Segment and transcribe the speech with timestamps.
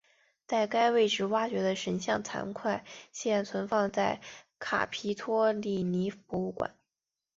[0.47, 4.19] 在该位置挖掘的神像残块现在存放在
[4.57, 6.75] 卡皮托利尼博物馆。